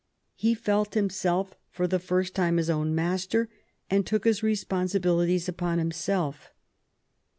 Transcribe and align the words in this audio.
He 0.33 0.55
felt 0.55 0.95
himself 0.95 1.53
for 1.69 1.87
the 1.87 1.99
first 1.99 2.33
time 2.33 2.57
his 2.57 2.71
own 2.71 2.95
master, 2.95 3.49
and 3.87 4.03
took 4.03 4.23
his 4.23 4.41
responsibilities 4.41 5.47
upon 5.47 5.77
himself. 5.77 6.51